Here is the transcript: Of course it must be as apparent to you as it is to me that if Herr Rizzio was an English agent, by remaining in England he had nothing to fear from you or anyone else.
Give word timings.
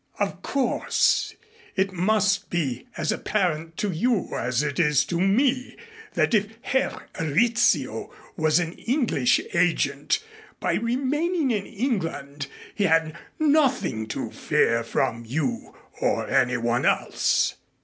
Of 0.17 0.41
course 0.41 1.35
it 1.75 1.93
must 1.93 2.49
be 2.49 2.87
as 2.97 3.11
apparent 3.11 3.77
to 3.77 3.91
you 3.91 4.29
as 4.35 4.63
it 4.63 4.79
is 4.79 5.05
to 5.05 5.21
me 5.21 5.77
that 6.15 6.33
if 6.33 6.47
Herr 6.63 7.07
Rizzio 7.19 8.11
was 8.35 8.57
an 8.57 8.73
English 8.73 9.39
agent, 9.53 10.23
by 10.59 10.73
remaining 10.73 11.51
in 11.51 11.67
England 11.67 12.47
he 12.73 12.85
had 12.85 13.15
nothing 13.37 14.07
to 14.07 14.31
fear 14.31 14.83
from 14.83 15.23
you 15.23 15.77
or 16.01 16.27
anyone 16.27 16.83
else. 16.83 17.57